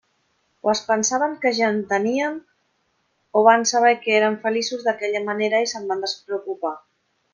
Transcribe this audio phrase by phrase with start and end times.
[0.65, 2.39] O es pensaven que ja en teníem,
[3.37, 6.75] o van saber que érem feliços d'aquella manera i se'n van despreocupar.